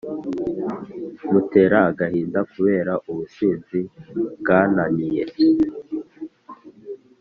[1.31, 3.79] Mutera agahinda kubera ubusinzi
[4.39, 5.23] bwananiye